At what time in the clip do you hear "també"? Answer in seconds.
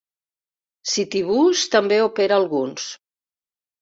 1.75-2.01